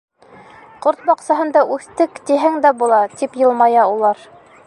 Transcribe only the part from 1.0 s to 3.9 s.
баҡсаһында үҫтек, тиһәң дә була,— тип йылмая